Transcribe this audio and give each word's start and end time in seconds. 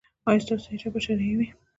ایا 0.29 0.43
ستاسو 0.45 0.71
حجاب 0.73 0.91
به 0.93 0.99
شرعي 1.05 1.33
وي؟ 1.37 1.47